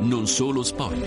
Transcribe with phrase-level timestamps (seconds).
[0.00, 1.04] non solo sport.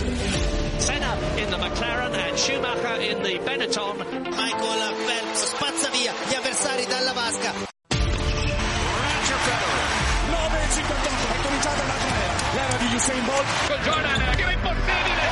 [0.77, 3.97] Senna in the McLaren and Schumacher in the Benetton.
[3.97, 7.53] Michael Phelps spazza via gli avversari dalla vasca.
[7.89, 9.99] Roger Federer.
[10.31, 12.35] 9.58, è cominciata un'altra era.
[12.53, 13.45] L'era di Usain Bolt.
[13.67, 15.23] Con Jordan, che è impossibile.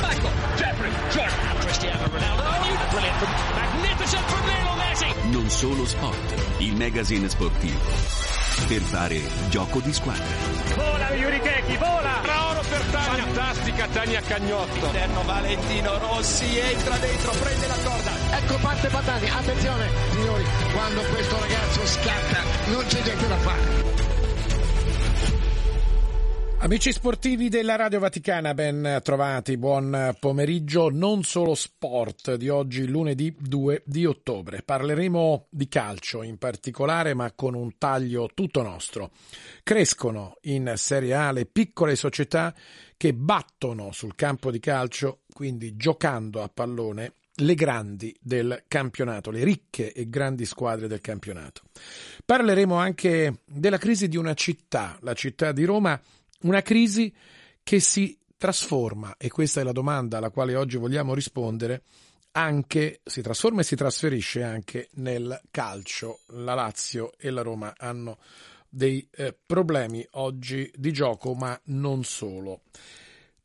[0.00, 2.48] Michael, Jeffrey, Jordan, Cristiano Ronaldo.
[2.90, 5.06] Brilliant from, magnificent from Lionel Messi.
[5.30, 7.78] Non solo sport, il magazine sportivo.
[8.66, 10.99] Per fare gioco di squadra.
[12.98, 14.86] Fantastica Tania Cagnotto.
[14.86, 18.10] Interno Valentino Rossi entra dentro, prende la corda.
[18.36, 24.19] Ecco parte Patani, attenzione signori, quando questo ragazzo scatta non c'è niente da fare.
[26.62, 30.90] Amici sportivi della Radio Vaticana, ben trovati, buon pomeriggio.
[30.90, 34.60] Non solo sport di oggi, lunedì 2 di ottobre.
[34.62, 39.12] Parleremo di calcio in particolare, ma con un taglio tutto nostro.
[39.62, 42.54] Crescono in Serie A le piccole società
[42.94, 49.44] che battono sul campo di calcio, quindi giocando a pallone, le grandi del campionato, le
[49.44, 51.62] ricche e grandi squadre del campionato.
[52.22, 55.98] Parleremo anche della crisi di una città, la città di Roma
[56.42, 57.12] una crisi
[57.62, 61.82] che si trasforma, e questa è la domanda alla quale oggi vogliamo rispondere,
[62.32, 66.20] anche, si trasforma e si trasferisce anche nel calcio.
[66.28, 68.18] La Lazio e la Roma hanno
[68.68, 72.62] dei eh, problemi oggi di gioco, ma non solo.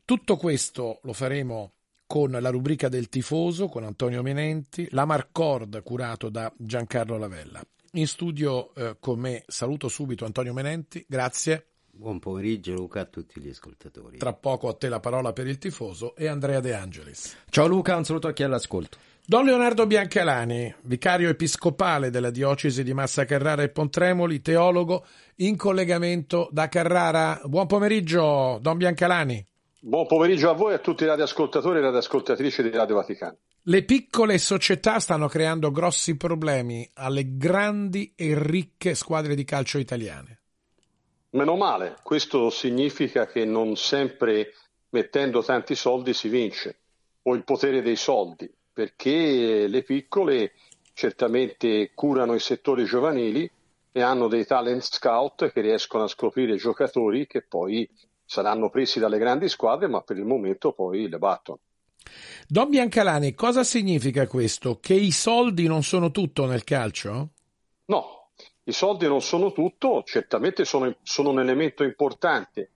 [0.06, 1.74] Tutto questo lo faremo
[2.06, 7.62] con la rubrica del tifoso, con Antonio Menenti, la Marcord curato da Giancarlo Lavella.
[7.94, 11.70] In studio eh, con me saluto subito Antonio Menenti, grazie.
[11.98, 14.18] Buon pomeriggio Luca a tutti gli ascoltatori.
[14.18, 17.38] Tra poco a te la parola per il tifoso e Andrea De Angelis.
[17.50, 18.98] Ciao Luca, un saluto a chi è all'ascolto.
[19.26, 25.06] Don Leonardo Biancalani, vicario episcopale della diocesi di Massa Carrara e Pontremoli, teologo
[25.38, 27.40] in collegamento da Carrara.
[27.46, 29.46] Buon pomeriggio, Don Biancalani.
[29.80, 33.38] Buon pomeriggio a voi e a tutti i radioascoltatori e radioascoltatrici di Radio Vaticano.
[33.62, 40.42] Le piccole società stanno creando grossi problemi alle grandi e ricche squadre di calcio italiane.
[41.35, 44.53] Meno male, questo significa che non sempre
[44.91, 46.78] mettendo tanti soldi si vince,
[47.23, 50.53] o il potere dei soldi, perché le piccole
[50.94, 53.51] certamente curano i settori giovanili
[53.91, 57.85] e hanno dei talent scout che riescono a scoprire giocatori che poi
[58.24, 61.59] saranno presi dalle grandi squadre, ma per il momento poi le battono.
[62.47, 64.79] Don Biancalani, cosa significa questo?
[64.79, 67.31] Che i soldi non sono tutto nel calcio?
[67.88, 68.25] No,
[68.68, 72.70] i soldi non sono tutto, certamente sono, sono un elemento importante,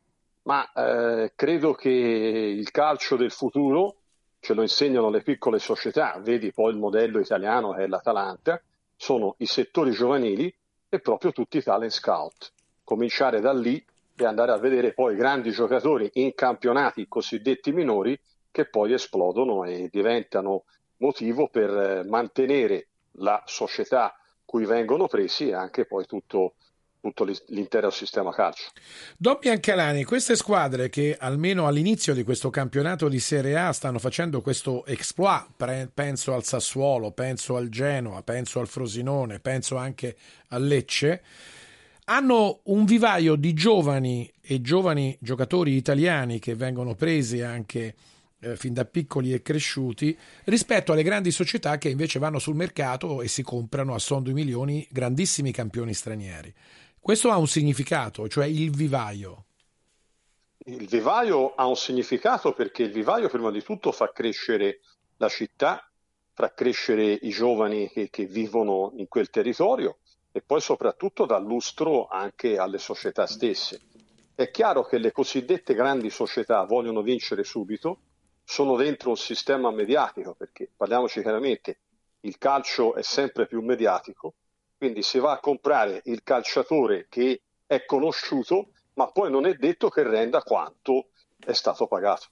[0.44, 3.96] ma eh, credo che il calcio del futuro
[4.40, 8.62] ce lo insegnano le piccole società, vedi poi il modello italiano che è l'Atalanta,
[8.96, 10.54] sono i settori giovanili
[10.88, 12.52] e proprio tutti i talent scout.
[12.84, 13.84] Cominciare da lì
[14.16, 18.20] e andare a vedere poi grandi giocatori in campionati cosiddetti minori
[18.52, 20.66] che poi esplodono e diventano
[20.98, 24.14] motivo per eh, mantenere la società
[24.50, 26.56] cui vengono presi anche poi tutto,
[27.00, 28.72] tutto l'intero sistema calcio.
[29.16, 34.42] Don Biancalani, queste squadre che almeno all'inizio di questo campionato di Serie A stanno facendo
[34.42, 40.16] questo exploit, penso al Sassuolo, penso al Genoa, penso al Frosinone, penso anche
[40.48, 41.22] al Lecce,
[42.06, 47.94] hanno un vivaio di giovani e giovani giocatori italiani che vengono presi anche
[48.42, 53.22] eh, fin da piccoli e cresciuti rispetto alle grandi società che invece vanno sul mercato
[53.22, 56.54] e si comprano a son di milioni grandissimi campioni stranieri.
[57.00, 59.46] Questo ha un significato, cioè il vivaio.
[60.66, 64.82] Il vivaio ha un significato perché il vivaio prima di tutto fa crescere
[65.18, 65.90] la città,
[66.34, 70.00] fa crescere i giovani che, che vivono in quel territorio
[70.32, 73.82] e poi soprattutto dà lustro anche alle società stesse.
[74.36, 78.02] È chiaro che le cosiddette grandi società vogliono vincere subito,
[78.50, 81.78] sono dentro un sistema mediatico, perché parliamoci chiaramente,
[82.22, 84.34] il calcio è sempre più mediatico,
[84.76, 89.90] quindi si va a comprare il calciatore che è conosciuto, ma poi non è detto
[89.90, 91.10] che renda quanto
[91.46, 92.25] è stato pagato.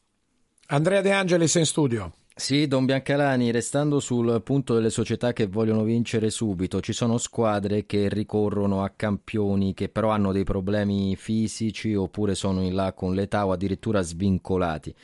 [0.69, 2.12] Andrea De Angelis in studio.
[2.34, 7.86] Sì, Don Biancalani, restando sul punto delle società che vogliono vincere subito, ci sono squadre
[7.86, 13.14] che ricorrono a campioni che però hanno dei problemi fisici oppure sono in là con
[13.14, 14.96] l'età o addirittura svincolati.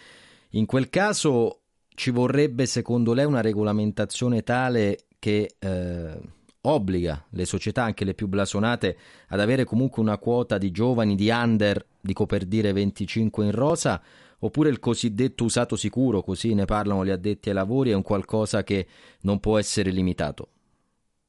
[0.56, 1.62] In quel caso
[1.96, 6.20] ci vorrebbe, secondo lei, una regolamentazione tale che eh,
[6.62, 8.98] obbliga le società, anche le più blasonate,
[9.30, 14.00] ad avere comunque una quota di giovani, di under, dico per dire 25 in rosa,
[14.40, 18.64] oppure il cosiddetto usato sicuro, così ne parlano gli addetti ai lavori, è un qualcosa
[18.64, 18.86] che
[19.22, 20.50] non può essere limitato?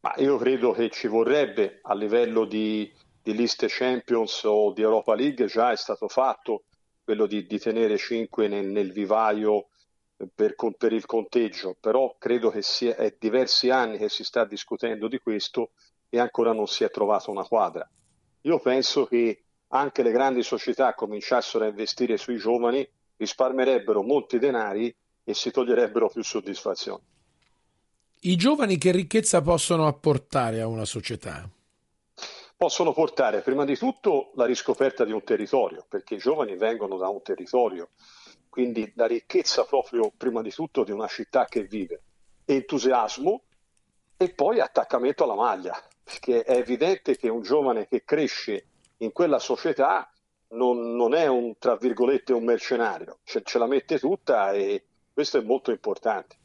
[0.02, 2.92] Ma io credo che ci vorrebbe a livello di,
[3.22, 6.64] di liste Champions o di Europa League, già è stato fatto
[7.04, 9.68] quello di, di tenere 5 nel, nel vivaio
[10.34, 15.08] per, per, il conteggio, però credo che sia, è diversi anni che si sta discutendo
[15.08, 15.70] di questo
[16.08, 17.88] e ancora non si è trovata una quadra.
[18.42, 24.94] Io penso che anche le grandi società cominciassero a investire sui giovani, risparmierebbero molti denari
[25.24, 27.02] e si toglierebbero più soddisfazioni.
[28.20, 31.48] I giovani che ricchezza possono apportare a una società?
[32.64, 37.08] Possono portare prima di tutto la riscoperta di un territorio, perché i giovani vengono da
[37.08, 37.90] un territorio,
[38.48, 42.02] quindi la ricchezza proprio prima di tutto di una città che vive,
[42.46, 43.42] entusiasmo
[44.16, 49.38] e poi attaccamento alla maglia, perché è evidente che un giovane che cresce in quella
[49.38, 50.10] società
[50.52, 55.36] non, non è un, tra virgolette, un mercenario, ce, ce la mette tutta e questo
[55.36, 56.38] è molto importante.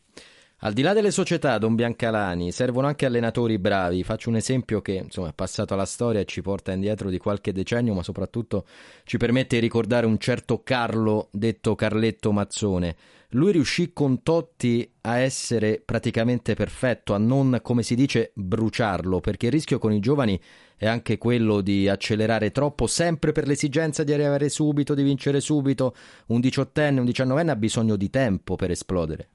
[0.61, 4.03] Al di là delle società, Don Biancalani, servono anche allenatori bravi.
[4.03, 7.53] Faccio un esempio che insomma, è passato alla storia e ci porta indietro di qualche
[7.53, 8.65] decennio, ma soprattutto
[9.05, 12.95] ci permette di ricordare un certo Carlo, detto Carletto Mazzone.
[13.29, 19.45] Lui riuscì con Totti a essere praticamente perfetto, a non, come si dice, bruciarlo, perché
[19.45, 20.37] il rischio con i giovani
[20.75, 25.95] è anche quello di accelerare troppo, sempre per l'esigenza di arrivare subito, di vincere subito.
[26.27, 29.29] Un diciottenne, un diciannovenne ha bisogno di tempo per esplodere.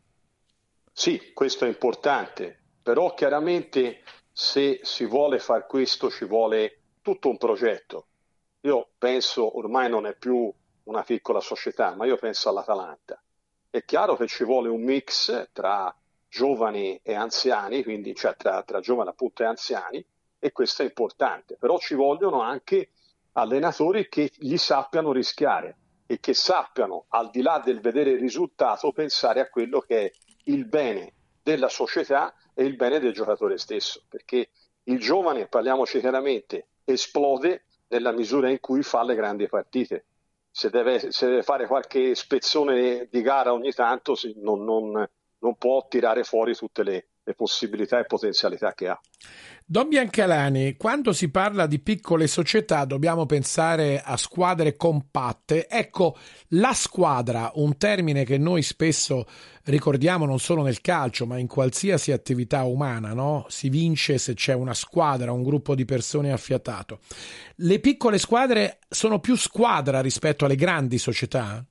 [0.96, 7.36] Sì, questo è importante, però chiaramente se si vuole fare questo ci vuole tutto un
[7.36, 8.06] progetto.
[8.60, 10.50] Io penso, ormai non è più
[10.84, 13.20] una piccola società, ma io penso all'Atalanta.
[13.68, 15.92] È chiaro che ci vuole un mix tra
[16.28, 20.06] giovani e anziani, quindi cioè tra, tra giovani appunto e anziani,
[20.38, 22.90] e questo è importante, però ci vogliono anche
[23.32, 25.76] allenatori che gli sappiano rischiare
[26.06, 30.12] e che sappiano, al di là del vedere il risultato, pensare a quello che è
[30.44, 31.12] il bene
[31.42, 34.50] della società e il bene del giocatore stesso, perché
[34.84, 40.04] il giovane, parliamoci chiaramente, esplode nella misura in cui fa le grandi partite.
[40.50, 45.08] Se deve, se deve fare qualche spezzone di gara ogni tanto, non, non,
[45.38, 49.00] non può tirare fuori tutte le, le possibilità e potenzialità che ha.
[49.66, 55.66] Don Biancalani, quando si parla di piccole società dobbiamo pensare a squadre compatte.
[55.68, 56.18] Ecco,
[56.48, 59.26] la squadra, un termine che noi spesso
[59.64, 63.46] ricordiamo non solo nel calcio, ma in qualsiasi attività umana, no?
[63.48, 67.00] Si vince se c'è una squadra, un gruppo di persone affiatato.
[67.56, 71.64] Le piccole squadre sono più squadra rispetto alle grandi società?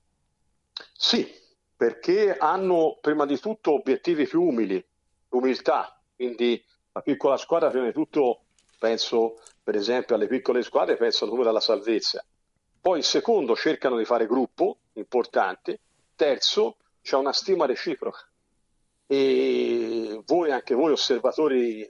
[0.94, 1.27] Sì,
[1.77, 4.83] perché hanno prima di tutto obiettivi più umili,
[5.33, 8.45] umiltà, quindi la piccola squadra prima di tutto
[8.80, 12.24] penso per esempio alle piccole squadre, penso al numero della salvezza.
[12.81, 15.80] Poi secondo cercano di fare gruppo, importante.
[16.15, 18.27] Terzo, c'è una stima reciproca.
[19.07, 21.88] E voi, anche voi osservatori,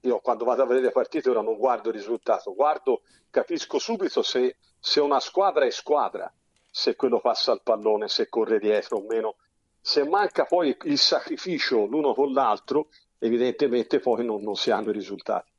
[0.00, 4.56] io quando vado a vedere partite ora non guardo il risultato, guardo, capisco subito se,
[4.78, 6.32] se una squadra è squadra,
[6.70, 9.36] se quello passa al pallone, se corre dietro o meno.
[9.80, 12.88] Se manca poi il sacrificio l'uno con l'altro,
[13.18, 15.50] evidentemente poi non, non si hanno i risultati.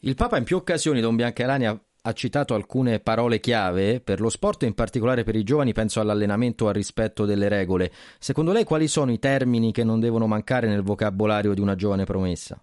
[0.00, 4.30] Il Papa in più occasioni, Don Biancalani, ha, ha citato alcune parole chiave per lo
[4.30, 7.92] sport e in particolare per i giovani, penso all'allenamento, al rispetto delle regole.
[8.18, 12.04] Secondo lei quali sono i termini che non devono mancare nel vocabolario di una giovane
[12.04, 12.60] promessa?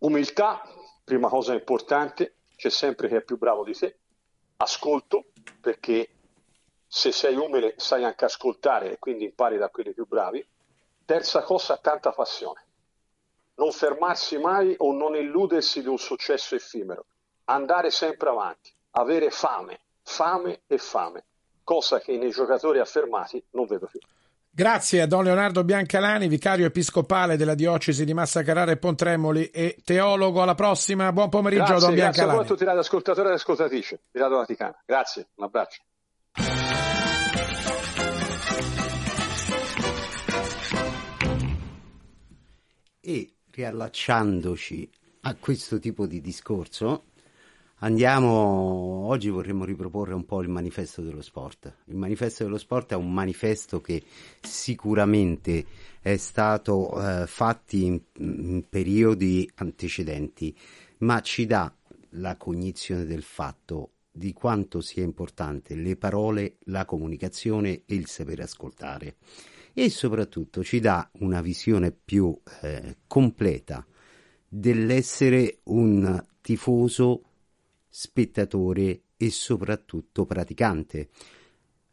[0.00, 0.62] Umiltà,
[1.02, 3.96] prima cosa importante, c'è sempre chi è più bravo di te.
[4.58, 5.26] Ascolto,
[5.60, 6.10] perché
[6.88, 10.44] se sei umile sai anche ascoltare e quindi impari da quelli più bravi.
[11.04, 12.66] Terza cosa, tanta passione
[13.58, 17.04] non fermarsi mai o non illudersi di un successo effimero,
[17.44, 21.24] andare sempre avanti, avere fame, fame e fame,
[21.62, 24.00] cosa che nei giocatori affermati non vedo più.
[24.50, 29.76] Grazie a Don Leonardo Biancalani, vicario episcopale della diocesi di Massa Carrara e Pontremoli e
[29.84, 30.42] teologo.
[30.42, 32.28] Alla prossima, buon pomeriggio grazie, Don Biancalani.
[32.30, 34.82] Grazie a tutti i radioascoltatori e ascoltatrici di Radio Vaticana.
[34.84, 35.82] Grazie, un abbraccio.
[43.08, 44.86] E riallacciandoci
[45.22, 47.04] a questo tipo di discorso,
[47.76, 51.74] andiamo oggi vorremmo riproporre un po' il manifesto dello sport.
[51.86, 54.02] Il manifesto dello sport è un manifesto che
[54.42, 55.64] sicuramente
[56.02, 60.54] è stato eh, fatto in, in periodi antecedenti,
[60.98, 61.74] ma ci dà
[62.10, 68.42] la cognizione del fatto di quanto sia importante le parole, la comunicazione e il sapere
[68.42, 69.16] ascoltare
[69.80, 73.86] e soprattutto ci dà una visione più eh, completa
[74.48, 77.22] dell'essere un tifoso,
[77.88, 81.10] spettatore e soprattutto praticante.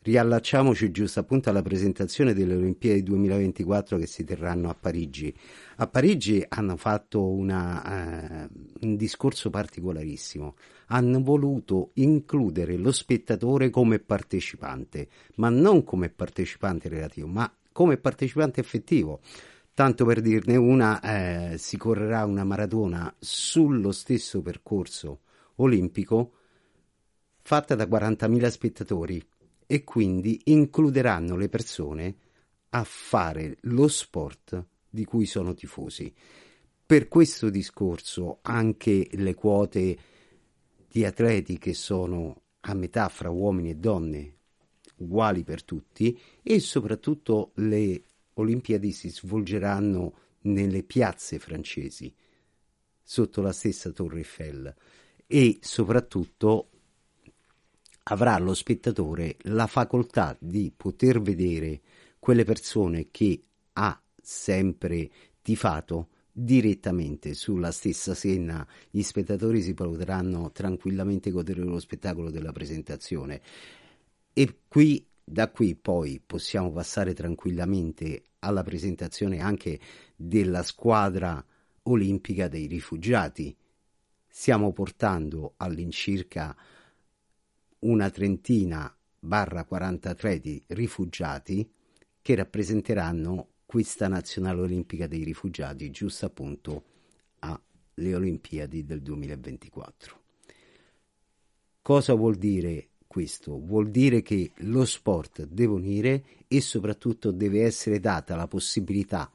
[0.02, 5.32] riallacciamoci giusto appunto alla presentazione delle Olimpiadi 2024 che si terranno a Parigi.
[5.76, 8.50] A Parigi hanno fatto una, eh,
[8.82, 10.56] un discorso particolarissimo.
[10.88, 18.62] Hanno voluto includere lo spettatore come partecipante, ma non come partecipante relativo, ma come partecipante
[18.62, 19.20] effettivo.
[19.74, 25.24] Tanto per dirne una, eh, si correrà una maratona sullo stesso percorso
[25.56, 26.32] olimpico
[27.42, 29.22] fatta da 40.000 spettatori
[29.68, 32.16] e quindi includeranno le persone
[32.70, 36.14] a fare lo sport di cui sono tifosi.
[36.86, 39.98] Per questo discorso anche le quote
[40.88, 44.35] di atleti che sono a metà fra uomini e donne
[44.98, 48.04] uguali per tutti e soprattutto le
[48.38, 52.14] Olimpiadi si svolgeranno nelle piazze francesi,
[53.02, 54.76] sotto la stessa Torre Eiffel.
[55.26, 56.70] E soprattutto
[58.04, 61.82] avrà lo spettatore la facoltà di poter vedere
[62.20, 65.10] quelle persone che ha sempre
[65.42, 73.42] tifato direttamente sulla stessa senna gli spettatori si potranno tranquillamente godere lo spettacolo della presentazione
[74.38, 79.80] e qui da qui poi possiamo passare tranquillamente alla presentazione anche
[80.14, 81.44] della squadra
[81.84, 83.56] olimpica dei rifugiati.
[84.28, 86.54] Stiamo portando all'incirca
[87.80, 91.72] una trentina barra 43 di rifugiati
[92.22, 96.84] che rappresenteranno questa nazionale olimpica dei rifugiati giusto appunto
[97.40, 100.24] alle Olimpiadi del 2024.
[101.82, 108.02] Cosa vuol dire questo vuol dire che lo sport deve unire e soprattutto deve essere
[108.02, 109.32] data la possibilità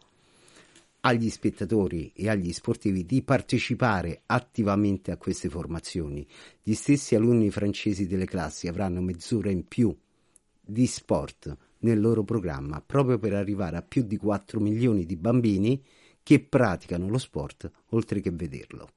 [1.01, 6.27] agli spettatori e agli sportivi di partecipare attivamente a queste formazioni.
[6.63, 9.97] Gli stessi alunni francesi delle classi avranno mezz'ora in più
[10.61, 15.83] di sport nel loro programma proprio per arrivare a più di 4 milioni di bambini
[16.23, 18.91] che praticano lo sport oltre che vederlo.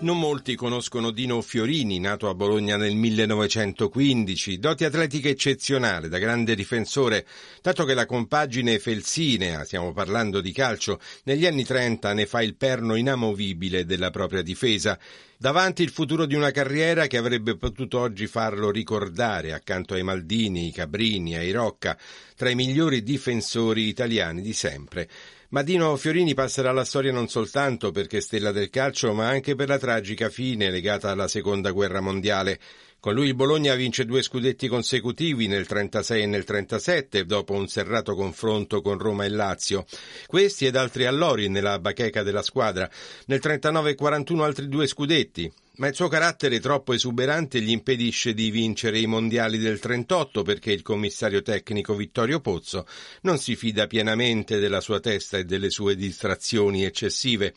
[0.00, 6.54] Non molti conoscono Dino Fiorini, nato a Bologna nel 1915, doti atletiche eccezionale, da grande
[6.54, 7.26] difensore,
[7.60, 12.54] dato che la compagine felsinea, stiamo parlando di calcio, negli anni 30 ne fa il
[12.54, 14.96] perno inamovibile della propria difesa.
[15.40, 20.64] Davanti il futuro di una carriera che avrebbe potuto oggi farlo ricordare accanto ai Maldini,
[20.64, 21.96] ai Cabrini, ai Rocca,
[22.34, 25.08] tra i migliori difensori italiani di sempre.
[25.50, 29.68] Ma Dino Fiorini passerà alla storia non soltanto perché stella del calcio, ma anche per
[29.68, 32.58] la tragica fine legata alla seconda guerra mondiale.
[33.00, 37.68] Con lui il Bologna vince due scudetti consecutivi nel 36 e nel 37 dopo un
[37.68, 39.86] serrato confronto con Roma e Lazio.
[40.26, 42.90] Questi ed altri allori nella bacheca della squadra.
[43.26, 48.34] Nel 39 e 41 altri due scudetti ma il suo carattere troppo esuberante gli impedisce
[48.34, 52.84] di vincere i mondiali del 38 perché il commissario tecnico Vittorio Pozzo
[53.22, 57.54] non si fida pienamente della sua testa e delle sue distrazioni eccessive.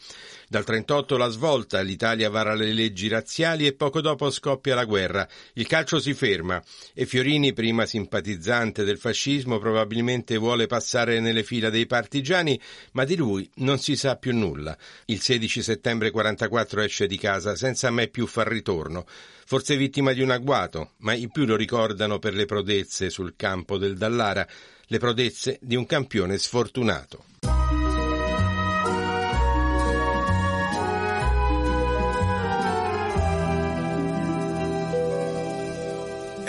[0.47, 5.27] Dal 38 la svolta, l'Italia vara le leggi razziali e poco dopo scoppia la guerra.
[5.53, 6.61] Il calcio si ferma
[6.93, 12.59] e Fiorini, prima simpatizzante del fascismo, probabilmente vuole passare nelle fila dei partigiani,
[12.91, 14.77] ma di lui non si sa più nulla.
[15.05, 19.05] Il 16 settembre 44 esce di casa senza mai più far ritorno.
[19.07, 23.77] Forse vittima di un agguato, ma i più lo ricordano per le prodezze sul campo
[23.77, 24.47] del Dallara,
[24.85, 27.23] le prodezze di un campione sfortunato.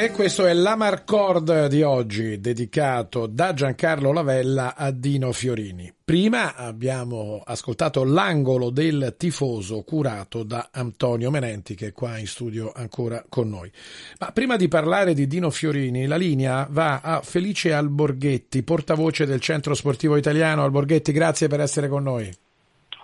[0.03, 5.95] E questo è l'Amarcord di oggi, dedicato da Giancarlo Lavella a Dino Fiorini.
[6.05, 12.73] Prima abbiamo ascoltato l'angolo del tifoso curato da Antonio Menenti, che è qua in studio
[12.75, 13.71] ancora con noi.
[14.19, 19.41] Ma prima di parlare di Dino Fiorini, la linea va a Felice Alborghetti, portavoce del
[19.41, 20.65] Centro Sportivo Italiano.
[20.65, 22.29] Alborghetti, grazie per essere con noi.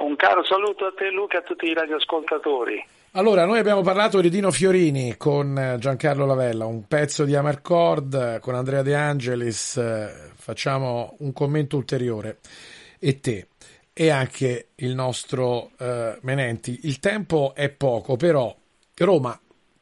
[0.01, 2.85] Un caro saluto a te Luca e a tutti i radioascoltatori.
[3.13, 8.55] Allora, noi abbiamo parlato di Dino Fiorini con Giancarlo Lavella, un pezzo di Amarcord con
[8.55, 9.81] Andrea De Angelis,
[10.35, 12.39] facciamo un commento ulteriore.
[12.99, 13.49] E te,
[13.95, 16.81] e anche il nostro eh, Menenti.
[16.83, 18.55] Il tempo è poco, però
[18.97, 19.41] Roma,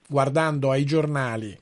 [0.08, 1.58] guardando ai giornali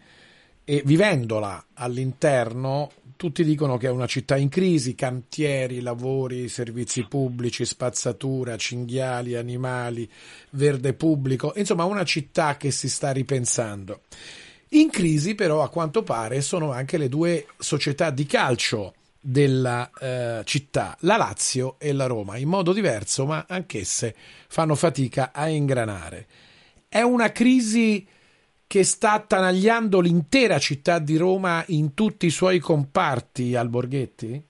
[0.64, 7.64] e vivendola all'interno, tutti dicono che è una città in crisi, cantieri, lavori, servizi pubblici,
[7.64, 10.08] spazzatura, cinghiali, animali,
[10.50, 14.00] verde pubblico, insomma una città che si sta ripensando.
[14.70, 20.42] In crisi però a quanto pare sono anche le due società di calcio della eh,
[20.44, 24.14] città, la Lazio e la Roma, in modo diverso, ma anch'esse
[24.48, 26.26] fanno fatica a ingranare.
[26.88, 28.06] È una crisi
[28.66, 34.42] che sta attanagliando l'intera città di Roma in tutti i suoi comparti, Alborghetti?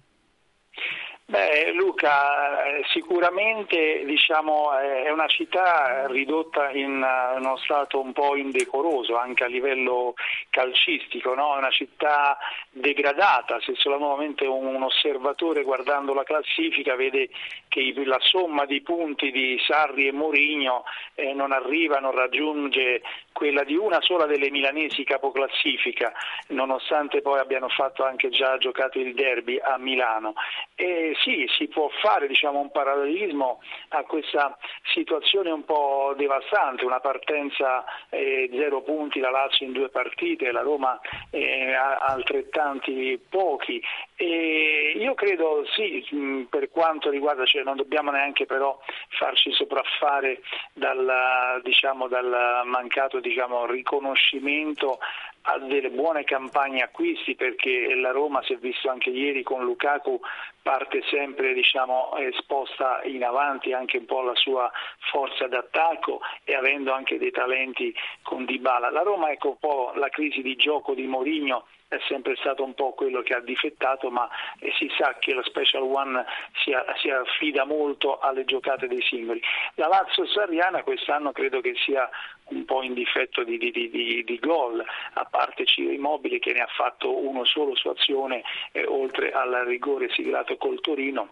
[1.26, 7.02] Beh, Luca, eh, sicuramente diciamo, è una città ridotta in
[7.36, 10.12] uno stato un po' indecoroso anche a livello
[10.50, 12.36] calcistico, è una città
[12.70, 17.30] degradata, se solamente un osservatore guardando la classifica vede
[17.68, 23.00] che la somma di punti di Sarri e Mourinho eh, non arriva, non raggiunge
[23.32, 26.12] quella di una sola delle milanesi capoclassifica,
[26.48, 30.34] nonostante poi abbiano fatto anche già giocato il derby a Milano.
[30.76, 34.56] E sì, si può fare diciamo, un parallelismo a questa
[34.92, 40.62] situazione un po' devastante, una partenza eh, zero punti, la Lazio in due partite, la
[40.62, 40.98] Roma
[41.30, 43.82] eh, altrettanti pochi.
[44.16, 48.78] E io credo sì, per quanto riguarda, cioè non dobbiamo neanche però
[49.08, 50.40] farci sopraffare
[50.72, 54.98] dal, diciamo, dal mancato diciamo, riconoscimento
[55.46, 60.18] a delle buone campagne acquisti perché la Roma si è visto anche ieri con Lukaku
[60.62, 64.70] parte sempre diciamo, esposta in avanti anche un po' alla sua
[65.10, 68.90] forza d'attacco e avendo anche dei talenti con Dybala.
[68.90, 72.74] La Roma ecco un po' la crisi di gioco di Mourinho è sempre stato un
[72.74, 76.24] po' quello che ha difettato, ma eh, si sa che lo Special One
[76.62, 79.40] si, si, affida molto alle giocate dei singoli.
[79.74, 82.08] La Lazio Sarriana quest'anno credo che sia
[82.46, 84.84] un po' in difetto di, di, di, di gol,
[85.14, 89.64] a parte Ciro Immobile che ne ha fatto uno solo su azione, eh, oltre al
[89.66, 91.30] rigore siglato col Torino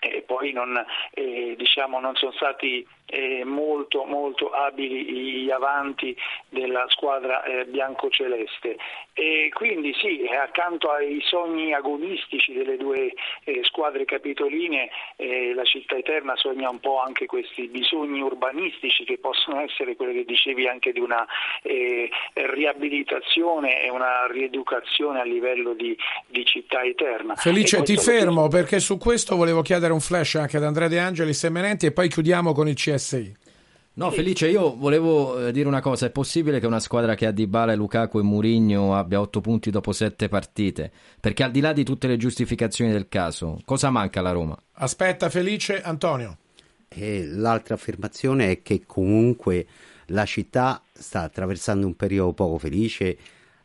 [0.00, 0.76] e poi non,
[1.12, 6.16] eh, diciamo, non sono stati eh, molto, molto abili gli avanti
[6.48, 8.76] della squadra eh, biancoceleste.
[9.12, 15.96] E quindi sì, accanto ai sogni agonistici delle due eh, squadre capitoline, eh, la città
[15.96, 20.92] eterna sogna un po' anche questi bisogni urbanistici che possono essere quelli che dicevi anche
[20.92, 21.24] di una
[21.62, 25.96] eh, riabilitazione e una rieducazione a livello di,
[26.26, 27.34] di città eterna.
[27.36, 31.42] Felice, ti fermo perché su questo volevo chiedere un flash anche ad Andrea De Angelis
[31.44, 33.36] e Menenti e poi chiudiamo con il CS CSI.
[33.94, 37.30] No, Felice, io volevo eh, dire una cosa, è possibile che una squadra che ha
[37.30, 40.92] Dybala, Lukaku e Mourinho abbia otto punti dopo sette partite?
[41.18, 44.56] Perché al di là di tutte le giustificazioni del caso, cosa manca alla Roma?
[44.72, 46.36] Aspetta Felice, Antonio.
[46.88, 49.66] E l'altra affermazione è che comunque
[50.06, 53.16] la città sta attraversando un periodo poco felice,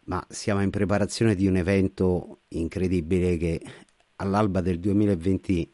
[0.06, 3.62] ma siamo in preparazione di un evento incredibile che
[4.15, 5.72] all'alba del 2020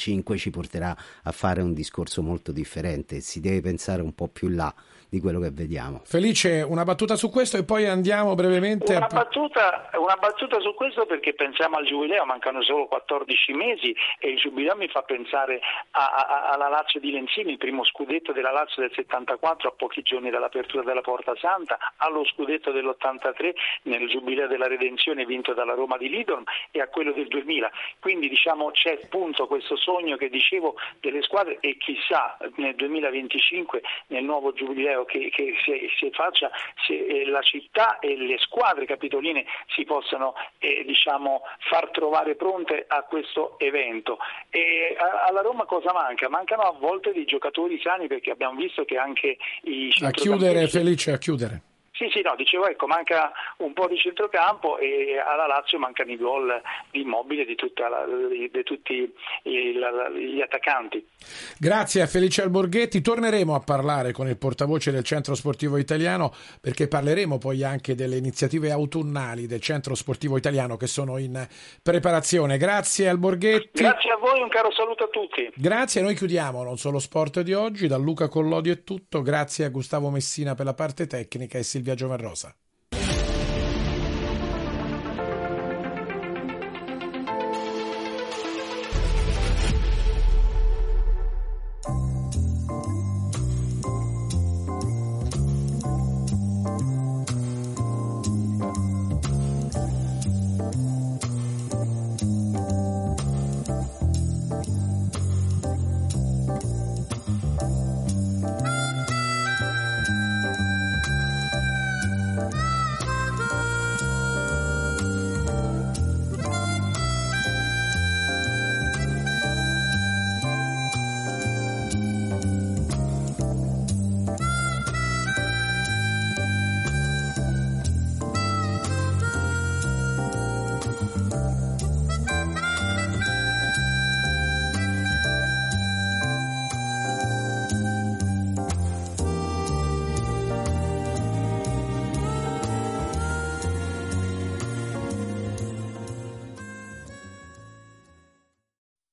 [0.00, 4.48] 5 ci porterà a fare un discorso molto differente, si deve pensare un po' più
[4.48, 4.72] là
[5.10, 6.00] di quello che vediamo.
[6.04, 9.08] Felice, una battuta su questo e poi andiamo brevemente una a...
[9.08, 14.38] Battuta, una battuta su questo perché pensiamo al Giubileo, mancano solo 14 mesi e il
[14.38, 15.60] Giubileo mi fa pensare
[15.90, 20.02] a, a, alla Lazio di Lenzini, il primo scudetto della Lazio del 74 a pochi
[20.02, 23.50] giorni dall'apertura della Porta Santa, allo scudetto dell'83
[23.82, 27.68] nel Giubileo della Redenzione vinto dalla Roma di Lidon e a quello del 2000.
[27.98, 34.24] Quindi diciamo c'è appunto questo sogno che dicevo delle squadre e chissà nel 2025 nel
[34.24, 36.50] nuovo Giubileo che, che si, si, faccia,
[36.86, 42.84] se eh, la città e le squadre capitoline si possano eh, diciamo, far trovare pronte
[42.86, 44.18] a questo evento.
[44.48, 46.28] E alla Roma cosa manca?
[46.28, 51.12] Mancano a volte dei giocatori sani perché abbiamo visto che anche i A chiudere Felice,
[51.12, 51.62] a chiudere.
[52.00, 56.16] Sì, sì, no, dicevo, ecco, manca un po' di centrocampo e alla Lazio mancano i
[56.16, 56.58] gol
[56.90, 61.06] di immobile di, la, di tutti gli attaccanti.
[61.58, 63.02] Grazie a Felice Alborghetti.
[63.02, 68.16] Torneremo a parlare con il portavoce del Centro Sportivo Italiano perché parleremo poi anche delle
[68.16, 71.46] iniziative autunnali del Centro Sportivo Italiano che sono in
[71.82, 72.56] preparazione.
[72.56, 73.82] Grazie Alborghetti.
[73.82, 75.52] Grazie a voi, un caro saluto a tutti.
[75.54, 77.88] Grazie, noi chiudiamo non solo sport di oggi.
[77.88, 79.20] Da Luca Collodi è tutto.
[79.20, 82.54] Grazie a Gustavo Messina per la parte tecnica e Silvia Giovarrosa.